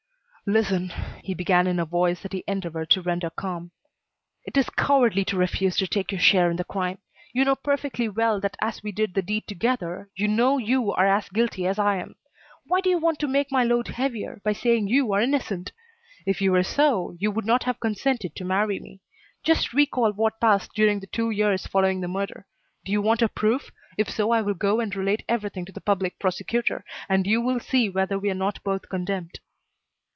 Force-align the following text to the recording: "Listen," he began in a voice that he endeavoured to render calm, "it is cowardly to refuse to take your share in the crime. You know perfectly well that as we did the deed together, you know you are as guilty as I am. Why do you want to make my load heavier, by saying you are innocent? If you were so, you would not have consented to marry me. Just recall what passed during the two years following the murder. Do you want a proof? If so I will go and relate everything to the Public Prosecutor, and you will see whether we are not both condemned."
"Listen," 0.47 0.91
he 1.23 1.33
began 1.33 1.65
in 1.65 1.79
a 1.79 1.85
voice 1.85 2.21
that 2.23 2.33
he 2.33 2.43
endeavoured 2.45 2.89
to 2.89 3.01
render 3.01 3.29
calm, 3.29 3.71
"it 4.45 4.57
is 4.57 4.69
cowardly 4.71 5.23
to 5.23 5.37
refuse 5.37 5.77
to 5.77 5.87
take 5.87 6.11
your 6.11 6.19
share 6.19 6.51
in 6.51 6.57
the 6.57 6.65
crime. 6.65 6.97
You 7.31 7.45
know 7.45 7.55
perfectly 7.55 8.09
well 8.09 8.41
that 8.41 8.57
as 8.59 8.83
we 8.83 8.91
did 8.91 9.13
the 9.13 9.21
deed 9.21 9.47
together, 9.47 10.09
you 10.13 10.27
know 10.27 10.57
you 10.57 10.91
are 10.91 11.05
as 11.07 11.29
guilty 11.29 11.65
as 11.65 11.79
I 11.79 11.95
am. 11.99 12.15
Why 12.65 12.81
do 12.81 12.89
you 12.89 12.97
want 12.97 13.19
to 13.19 13.29
make 13.29 13.49
my 13.49 13.63
load 13.63 13.87
heavier, 13.87 14.41
by 14.43 14.51
saying 14.51 14.89
you 14.89 15.13
are 15.13 15.21
innocent? 15.21 15.71
If 16.25 16.41
you 16.41 16.51
were 16.51 16.63
so, 16.63 17.15
you 17.17 17.31
would 17.31 17.45
not 17.45 17.63
have 17.63 17.79
consented 17.79 18.35
to 18.35 18.43
marry 18.43 18.77
me. 18.77 18.99
Just 19.43 19.71
recall 19.71 20.11
what 20.11 20.41
passed 20.41 20.73
during 20.75 20.99
the 20.99 21.07
two 21.07 21.29
years 21.29 21.65
following 21.65 22.01
the 22.01 22.09
murder. 22.09 22.45
Do 22.83 22.91
you 22.91 23.01
want 23.01 23.21
a 23.21 23.29
proof? 23.29 23.71
If 23.97 24.09
so 24.09 24.31
I 24.31 24.41
will 24.41 24.55
go 24.55 24.81
and 24.81 24.93
relate 24.97 25.23
everything 25.29 25.63
to 25.65 25.71
the 25.71 25.79
Public 25.79 26.19
Prosecutor, 26.19 26.83
and 27.07 27.25
you 27.25 27.39
will 27.39 27.61
see 27.61 27.87
whether 27.89 28.19
we 28.19 28.29
are 28.29 28.33
not 28.33 28.61
both 28.65 28.89
condemned." 28.89 29.39